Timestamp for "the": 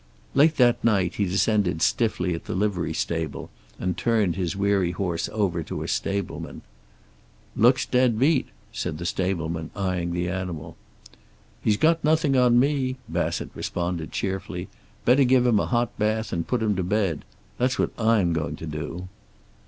2.45-2.55, 8.97-9.05, 10.11-10.27